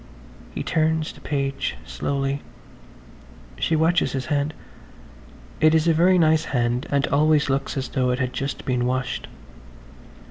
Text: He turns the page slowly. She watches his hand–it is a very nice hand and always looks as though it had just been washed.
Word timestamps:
He 0.55 0.63
turns 0.63 1.11
the 1.13 1.21
page 1.21 1.77
slowly. 1.85 2.41
She 3.59 3.75
watches 3.75 4.13
his 4.13 4.25
hand–it 4.25 5.75
is 5.75 5.87
a 5.87 5.93
very 5.93 6.17
nice 6.17 6.45
hand 6.45 6.87
and 6.89 7.05
always 7.09 7.51
looks 7.51 7.77
as 7.77 7.87
though 7.89 8.09
it 8.09 8.17
had 8.17 8.33
just 8.33 8.65
been 8.65 8.87
washed. 8.87 9.27